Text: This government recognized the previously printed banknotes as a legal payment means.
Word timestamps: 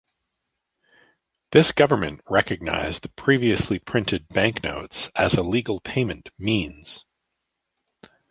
This 1.51 1.71
government 1.73 2.21
recognized 2.27 3.03
the 3.03 3.09
previously 3.09 3.77
printed 3.77 4.27
banknotes 4.29 5.11
as 5.15 5.35
a 5.35 5.43
legal 5.43 5.79
payment 5.79 6.29
means. 6.39 7.05